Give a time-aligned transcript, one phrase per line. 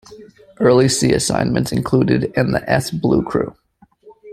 [0.59, 3.55] Early sea assignments included and the s blue crew.